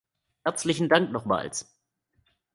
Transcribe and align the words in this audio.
Herzlichen 0.45 0.89
Dank 0.89 1.11
nochmals. 1.11 1.77